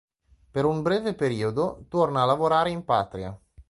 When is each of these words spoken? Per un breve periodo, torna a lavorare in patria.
Per 0.49 0.65
un 0.65 0.81
breve 0.81 1.13
periodo, 1.13 1.85
torna 1.87 2.23
a 2.23 2.25
lavorare 2.25 2.71
in 2.71 2.83
patria. 2.83 3.39